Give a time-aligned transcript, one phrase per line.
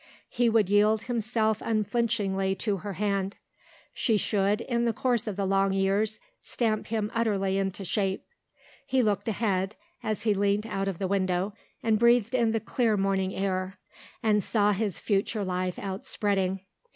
[0.29, 3.37] He would yield himself unflinchingly to her hand;
[3.93, 8.23] she should, in the course of the long years, stamp him utterly into shape.
[8.87, 11.53] He looked ahead, as he leant out of the window
[11.83, 13.77] and breathed in the clear morning air,
[14.23, 16.61] and saw his future life outspreading.